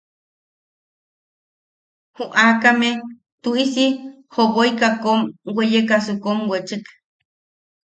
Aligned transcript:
Ju 2.15 2.25
aakame 2.45 2.89
tuʼisi 3.41 3.85
joboika 4.33 4.87
kom 5.03 5.19
weyekasu 5.55 6.13
kom 6.23 6.37
wechek. 6.51 6.83